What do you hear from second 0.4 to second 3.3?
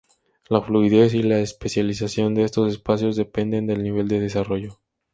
La fluidez y la especialización de estos espacios